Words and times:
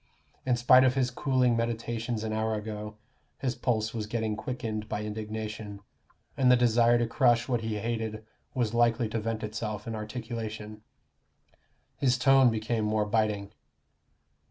In 0.47 0.55
spite 0.57 0.83
of 0.83 0.95
his 0.95 1.11
cooling 1.11 1.55
meditations 1.55 2.23
an 2.23 2.33
hour 2.33 2.55
ago, 2.55 2.95
his 3.37 3.53
pulse 3.53 3.93
was 3.93 4.07
getting 4.07 4.35
quickened 4.35 4.89
by 4.89 5.03
indignation, 5.03 5.79
and 6.35 6.51
the 6.51 6.55
desire 6.55 6.97
to 6.97 7.05
crush 7.05 7.47
what 7.47 7.61
he 7.61 7.77
hated 7.77 8.25
was 8.55 8.73
likely 8.73 9.07
to 9.09 9.19
vent 9.19 9.43
itself 9.43 9.85
in 9.85 9.93
articulation. 9.93 10.81
His 11.97 12.17
tone 12.17 12.49
became 12.49 12.83
more 12.83 13.05
biting. 13.05 13.51